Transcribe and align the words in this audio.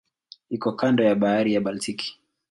Iko 0.55 0.69
kando 0.79 1.01
ya 1.07 1.15
Bahari 1.21 1.53
ya 1.53 1.61
Baltiki. 1.65 2.09